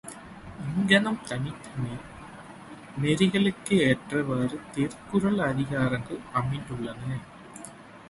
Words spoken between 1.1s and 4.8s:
தனித்தனி நெறிகளுக்கேற்றவாறு